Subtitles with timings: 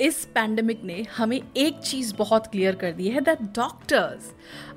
[0.00, 4.32] इस पैंडमिक ने हमें एक चीज़ बहुत क्लियर कर दी है that doctors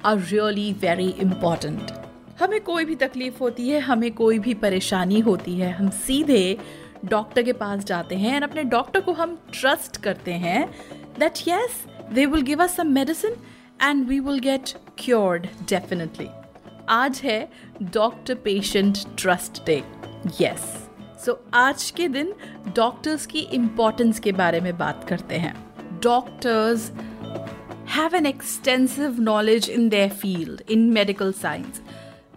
[0.05, 1.91] are really very important
[2.39, 6.57] हमें कोई भी तकलीफ़ होती है, हमें कोई भी परेशानी होती है, हम सीधे
[7.05, 10.65] डॉक्टर के पास जाते हैं एंड अपने डॉक्टर को हम ट्रस्ट करते हैं
[11.19, 13.35] that yes they will give us some medicine
[13.83, 16.27] and we will get cured definitely
[16.89, 17.49] आज है
[17.83, 19.83] doctor patient trust day
[20.41, 20.82] yes
[21.25, 22.33] so so, आज के दिन
[22.75, 25.53] डॉक्टर्स की इम्पोर्टेंस के बारे में बात करते हैं
[26.03, 26.91] doctors
[27.89, 31.81] have an extensive knowledge in their field in medical science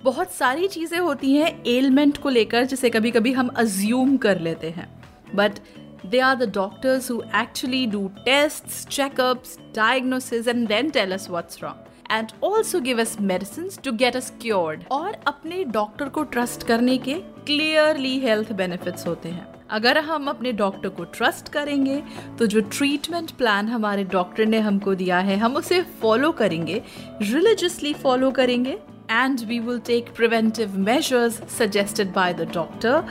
[0.04, 4.70] बहुत सारी चीज़ें होती हैं एलमेंट को लेकर जिसे कभी कभी हम अज्यूम कर लेते
[4.70, 4.88] हैं
[5.34, 5.58] but
[6.04, 11.60] they are the doctors who actually do tests, checkups, diagnosis, and then tell us what's
[11.62, 11.78] wrong.
[12.08, 14.84] And also give us medicines to get us cured.
[14.90, 17.14] और अपने डॉक्टर को ट्रस्ट करने के
[17.46, 22.02] क्लियरली हेल्थ बेनिफिट्स होते हैं। अगर हम अपने डॉक्टर को ट्रस्ट करेंगे
[22.38, 26.82] तो जो ट्रीटमेंट प्लान हमारे डॉक्टर ने हमको दिया है, हम उसे फॉलो करेंगे,
[27.22, 28.78] रिलीजियसली फॉलो करेंगे
[29.10, 33.02] and we will take preventive measures suggested by the doctor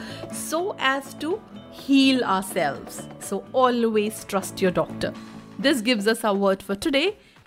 [0.50, 1.40] so as to
[1.80, 3.00] heal ourselves
[3.30, 5.14] so always trust your doctor
[5.62, 7.06] this gives us a word for today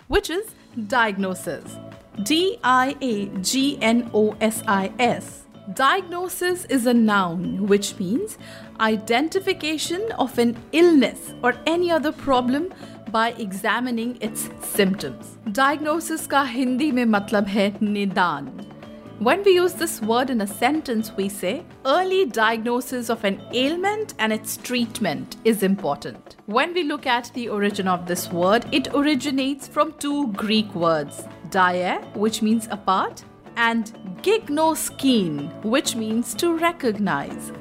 [0.09, 1.77] which is diagnosis
[2.21, 5.37] D I A G N O S I S
[5.73, 8.39] Diagnosis is a noun which means
[8.79, 12.73] identification of an illness or any other problem
[13.11, 15.37] by examining its symptoms.
[15.51, 18.65] Diagnosis ka Hindi mein matlab hai nidan.
[19.19, 24.15] When we use this word in a sentence, we say early diagnosis of an ailment
[24.17, 26.37] and its treatment is important.
[26.47, 31.27] When we look at the origin of this word, it originates from two Greek words
[31.51, 33.23] dia, which means apart,
[33.59, 33.91] and
[34.23, 37.51] gignoskene, which means to recognize,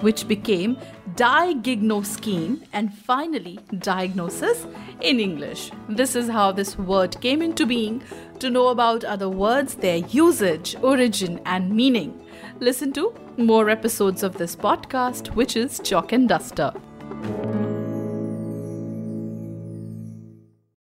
[0.00, 0.76] which became
[1.14, 4.66] digignoskene and finally diagnosis
[5.00, 5.70] in English.
[5.88, 8.02] This is how this word came into being.
[8.40, 12.20] To know about other words, their usage, origin, and meaning,
[12.58, 16.72] listen to more episodes of this podcast, which is Chalk and Duster.